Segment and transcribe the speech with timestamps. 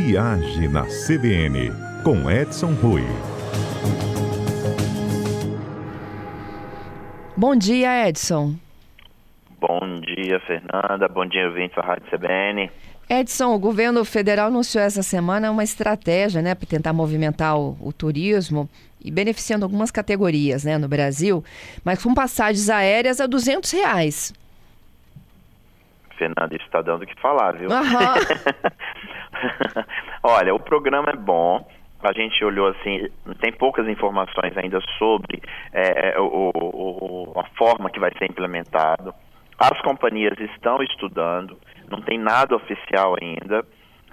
[0.00, 1.72] Viagem na CBN,
[2.04, 3.02] com Edson Rui.
[7.36, 8.54] Bom dia, Edson.
[9.58, 11.08] Bom dia, Fernanda.
[11.08, 12.70] Bom dia, ouvintes da Rádio CBN.
[13.10, 17.92] Edson, o governo federal anunciou essa semana uma estratégia né, para tentar movimentar o, o,
[17.92, 18.70] turismo
[19.04, 21.42] e beneficiando algumas categorias né, no Brasil,
[21.84, 24.32] mas com passagens aéreas a 200 reais.
[26.16, 27.68] Fernanda, isso está dando o que falar, viu?
[27.68, 28.68] Uhum.
[30.22, 31.66] Olha, o programa é bom.
[32.02, 33.08] A gente olhou assim,
[33.40, 35.42] tem poucas informações ainda sobre
[35.72, 39.12] é, é o, o, a forma que vai ser implementado.
[39.58, 41.58] As companhias estão estudando,
[41.90, 43.64] não tem nada oficial ainda.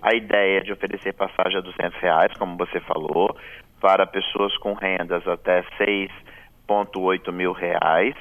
[0.00, 3.36] A ideia é de oferecer passagem a 200 reais, como você falou,
[3.80, 8.14] para pessoas com rendas até 6,8 mil reais.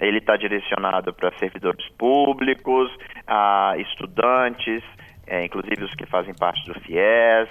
[0.00, 2.90] Ele está direcionado para servidores públicos,
[3.26, 4.82] a estudantes,
[5.26, 7.48] é, inclusive os que fazem parte do FIES,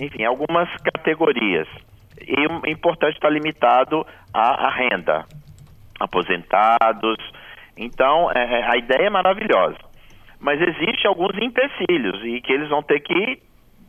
[0.00, 1.68] enfim, algumas categorias.
[2.20, 5.24] E o importante está limitado à, à, renda,
[6.00, 7.18] aposentados.
[7.76, 9.78] Então, é, é, a ideia é maravilhosa.
[10.40, 13.42] Mas existe alguns empecilhos e que eles vão ter que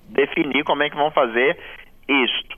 [0.10, 1.58] definir como é que vão fazer
[2.08, 2.58] isto.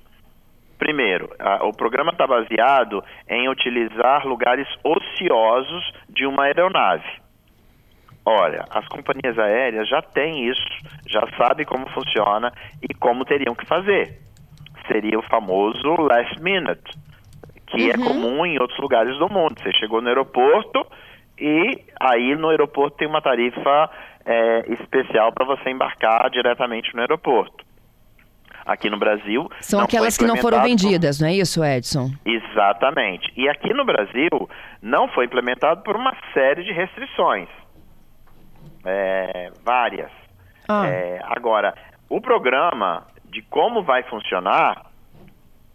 [0.77, 7.05] Primeiro, a, o programa está baseado em utilizar lugares ociosos de uma aeronave.
[8.25, 10.67] Olha, as companhias aéreas já têm isso,
[11.08, 14.20] já sabem como funciona e como teriam que fazer.
[14.88, 16.92] Seria o famoso last minute,
[17.67, 18.03] que é uhum.
[18.03, 19.56] é comum em outros lugares do mundo.
[19.61, 20.86] Você chegou no aeroporto
[21.39, 23.89] e aí no aeroporto tem uma tarifa
[24.26, 27.70] é, especial para você embarcar diretamente no aeroporto
[28.66, 29.50] aqui no Brasil.
[29.61, 32.11] São aquelas que não foram vendidas, não é isso, Edson?
[32.26, 33.31] Exatamente.
[33.36, 34.30] E aqui no Brasil
[34.81, 37.50] não foi implementado por uma série de restrições.
[38.85, 40.11] É, várias.
[40.67, 40.88] Ah.
[40.88, 41.73] É, agora,
[42.09, 44.86] o programa de como vai funcionar,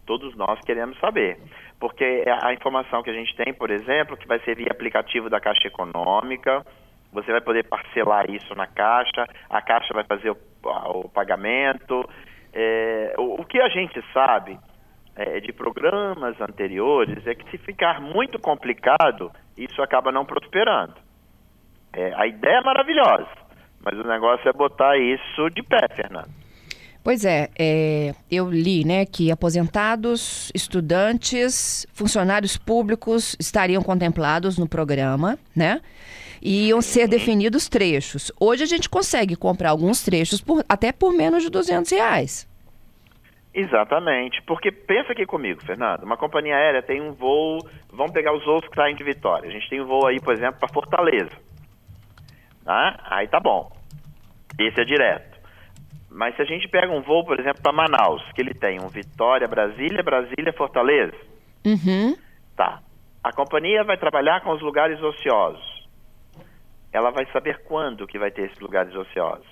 [0.05, 1.37] todos nós queremos saber.
[1.79, 5.39] Porque a informação que a gente tem, por exemplo, que vai ser via aplicativo da
[5.39, 6.65] Caixa Econômica,
[7.11, 12.07] você vai poder parcelar isso na Caixa, a Caixa vai fazer o, o pagamento,
[12.53, 14.57] é, o, o, que a gente sabe
[15.15, 20.95] é, de programas anteriores é que se ficar muito complicado, isso acaba não prosperando.
[21.95, 23.27] É, a ideia é maravilhosa,
[23.83, 26.29] mas o negócio é botar isso de pé, Fernando.
[27.05, 35.37] Pois é, é, eu li né, que aposentados, estudantes, funcionários públicos estariam contemplados no programa,
[35.55, 35.81] né?
[36.41, 38.31] E iam ser definidos trechos.
[38.39, 42.47] Hoje a gente consegue comprar alguns trechos por, até por menos de 200 reais.
[43.53, 47.59] Exatamente, porque pensa aqui comigo, Fernando, uma companhia aérea tem um voo,
[47.93, 50.33] vamos pegar os voos que saem de Vitória, a gente tem um voo aí, por
[50.33, 51.31] exemplo, para Fortaleza,
[52.65, 52.99] tá?
[53.05, 53.71] aí tá bom,
[54.59, 55.35] esse é direto.
[56.09, 58.87] Mas se a gente pega um voo, por exemplo, para Manaus, que ele tem um
[58.87, 61.15] Vitória, Brasília, Brasília, Fortaleza.
[61.65, 62.15] Uhum.
[62.55, 62.79] Tá.
[63.21, 65.89] A companhia vai trabalhar com os lugares ociosos.
[66.93, 69.45] Ela vai saber quando que vai ter esses lugares ociosos.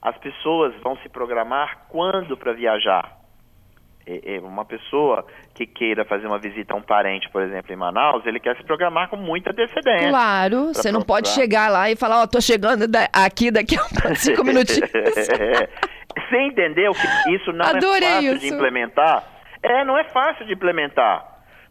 [0.00, 3.16] As pessoas vão se programar quando para viajar.
[4.42, 8.38] Uma pessoa que queira fazer uma visita a um parente, por exemplo, em Manaus, ele
[8.38, 10.10] quer se programar com muita antecedência.
[10.10, 14.14] Claro, você não pode chegar lá e falar, ó, oh, tô chegando aqui daqui a
[14.14, 14.90] cinco minutinhos.
[16.16, 18.40] Você entendeu que isso não é Adorei é fácil isso.
[18.40, 19.24] de implementar?
[19.62, 21.24] É, não é fácil de implementar.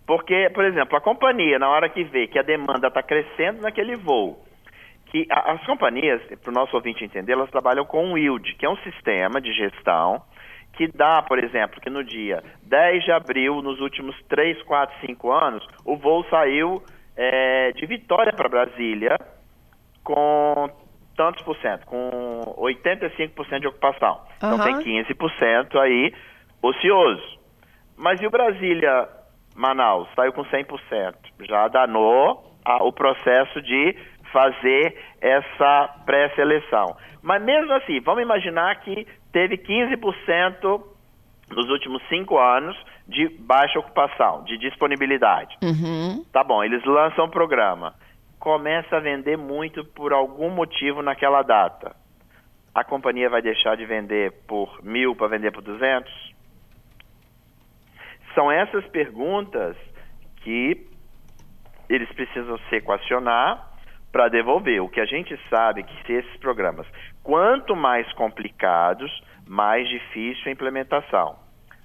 [0.05, 3.95] Porque, por exemplo, a companhia, na hora que vê que a demanda está crescendo naquele
[3.95, 4.45] voo,
[5.07, 8.69] que as companhias, para o nosso ouvinte entender, elas trabalham com o yield, que é
[8.69, 10.21] um sistema de gestão
[10.75, 15.31] que dá, por exemplo, que no dia 10 de abril, nos últimos 3, 4, 5
[15.31, 16.83] anos, o voo saiu
[17.15, 19.17] é, de Vitória para Brasília
[20.03, 20.69] com
[21.15, 24.21] tantos por cento, com 85% de ocupação.
[24.43, 24.55] Uhum.
[24.55, 26.13] Então tem 15% aí
[26.61, 27.39] ocioso.
[27.97, 29.07] Mas e o Brasília
[29.55, 30.07] Manaus?
[30.15, 31.15] Saiu com 100%.
[31.47, 33.95] Já danou a, o processo de
[34.35, 36.97] fazer essa pré-seleção.
[37.23, 40.83] Mas mesmo assim, vamos imaginar que teve 15%
[41.51, 42.75] nos últimos cinco anos
[43.07, 45.55] de baixa ocupação, de disponibilidade.
[45.63, 46.25] Uhum.
[46.33, 47.93] Tá bom, eles lançam o programa
[48.45, 51.95] começa a vender muito por algum motivo naquela data,
[52.75, 56.13] a companhia vai deixar de vender por mil para vender por duzentos?
[58.35, 59.75] São essas perguntas
[60.43, 60.85] que
[61.89, 63.67] eles precisam se equacionar
[64.15, 64.81] para devolver.
[64.81, 66.87] O que a gente sabe é que se esses programas,
[67.21, 69.11] quanto mais complicados,
[69.45, 71.35] mais difícil a implementação.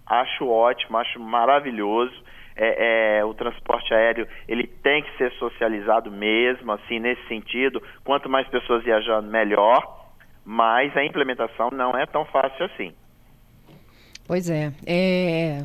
[0.07, 2.15] Acho ótimo, acho maravilhoso
[2.55, 7.83] é, é, o transporte aéreo ele tem que ser socializado mesmo, assim, nesse sentido.
[8.05, 9.99] Quanto mais pessoas viajando, melhor.
[10.45, 12.95] Mas a implementação não é tão fácil assim.
[14.29, 14.71] Pois é.
[14.87, 15.63] é.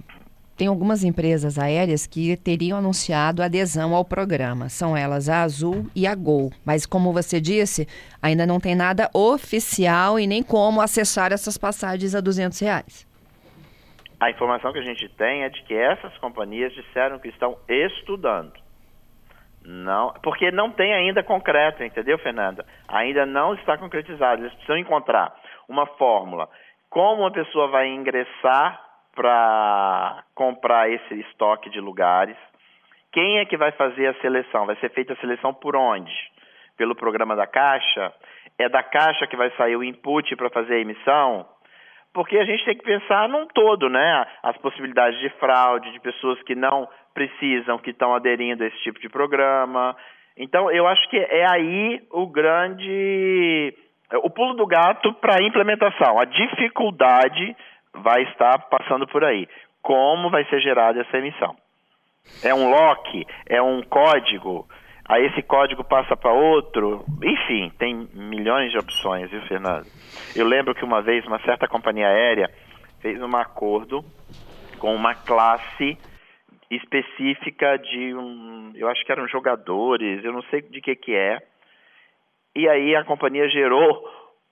[0.58, 4.70] Tem algumas empresas aéreas que teriam anunciado adesão ao programa.
[4.70, 6.50] São elas a Azul e a Gol.
[6.66, 7.86] Mas, como você disse,
[8.22, 13.06] ainda não tem nada oficial e nem como acessar essas passagens a 200 reais.
[14.18, 18.54] A informação que a gente tem é de que essas companhias disseram que estão estudando.
[19.66, 22.66] Não, porque não tem ainda concreto, entendeu, Fernanda?
[22.88, 24.42] Ainda não está concretizado.
[24.42, 25.36] Eles precisam encontrar
[25.68, 26.48] uma fórmula.
[26.90, 28.85] Como uma pessoa vai ingressar
[29.16, 32.36] para comprar esse estoque de lugares?
[33.12, 34.66] Quem é que vai fazer a seleção?
[34.66, 36.12] Vai ser feita a seleção por onde?
[36.78, 38.14] Pelo programa da Caixa?
[38.60, 41.48] É da Caixa que vai sair o input para fazer a emissão?
[42.14, 44.26] Porque a gente tem que pensar num todo, né?
[44.44, 49.00] As possibilidades de fraude, de pessoas que não precisam, que estão aderindo a esse tipo
[49.00, 49.96] de programa.
[50.38, 53.74] Então, eu acho que é aí o grande.
[54.24, 56.20] o pulo do gato para a implementação.
[56.20, 57.56] A dificuldade
[58.02, 59.48] vai estar passando por aí.
[59.82, 61.56] Como vai ser gerada essa emissão?
[62.44, 63.26] É um lock?
[63.48, 64.68] É um código?
[65.08, 67.06] Aí esse código passa para outro?
[67.24, 69.86] Enfim, tem milhões de opções, viu, Fernando?
[70.36, 72.50] Eu lembro que uma vez uma certa companhia aérea
[73.00, 74.04] fez um acordo
[74.80, 75.98] com uma classe
[76.72, 81.40] específica de um, eu acho que eram jogadores, eu não sei de que que é.
[82.56, 84.04] E aí a companhia gerou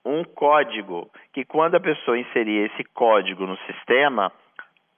[0.04, 4.30] um código que quando a pessoa inseria esse código no sistema,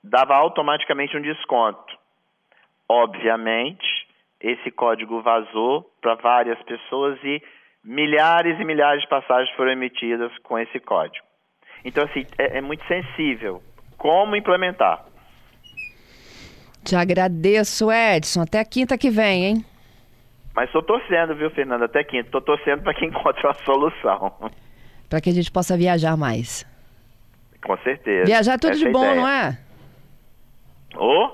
[0.03, 1.97] dava automaticamente um desconto.
[2.89, 3.87] Obviamente,
[4.41, 7.43] esse código vazou para várias pessoas e
[7.85, 11.25] milhares e milhares de passagens foram emitidas com esse código.
[11.85, 13.63] Então, assim, é, é muito sensível.
[13.97, 15.05] Como implementar?
[16.85, 18.43] Te agradeço, Edson.
[18.43, 19.65] Até quinta que vem, hein?
[20.55, 21.85] Mas estou torcendo, viu, Fernanda?
[21.85, 22.27] Até quinta.
[22.27, 24.33] Estou torcendo para que encontre uma solução
[25.09, 26.67] para que a gente possa viajar mais.
[27.65, 28.27] Com certeza.
[28.27, 29.17] Viajar é tudo Essa de bom, ideia.
[29.17, 29.59] não é?
[30.97, 31.31] Oh?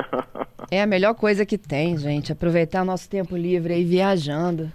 [0.70, 2.32] é a melhor coisa que tem, gente.
[2.32, 4.70] Aproveitar nosso tempo livre aí viajando,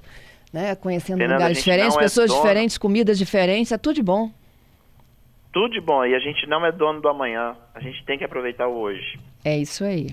[0.52, 0.76] né?
[0.76, 4.30] Conhecendo Fernanda, lugares diferentes, é pessoas é diferentes, comidas diferentes, é tudo de bom.
[5.52, 6.04] Tudo de bom.
[6.06, 7.56] E a gente não é dono do amanhã.
[7.74, 9.20] A gente tem que aproveitar o hoje.
[9.46, 10.08] É isso aí.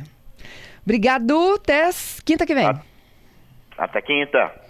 [0.85, 1.55] Obrigado.
[1.55, 1.91] Até
[2.25, 2.69] quinta que vem.
[3.77, 4.69] Até quinta.